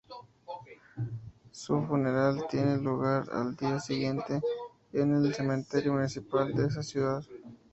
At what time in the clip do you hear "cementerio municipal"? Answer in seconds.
5.35-6.51